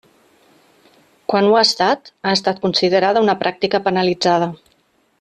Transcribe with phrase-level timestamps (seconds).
[1.33, 4.53] Quan ho ha estat, ha estat considerada una pràctica penalitzada.